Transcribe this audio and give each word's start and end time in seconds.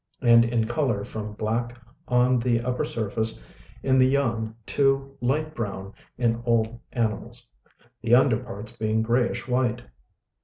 and 0.23 0.43
in 0.43 0.65
colour 0.65 1.03
from 1.05 1.33
black 1.33 1.79
on 2.07 2.39
the 2.39 2.59
upper 2.61 2.83
surface 2.83 3.39
in 3.83 3.99
the 3.99 4.07
young 4.07 4.55
to 4.65 5.15
light 5.21 5.53
brown 5.53 5.93
in 6.17 6.41
old 6.43 6.79
animals, 6.91 7.45
the 8.01 8.15
under 8.15 8.37
parts 8.43 8.71
being 8.75 9.03
greyish 9.03 9.47
white. 9.47 9.83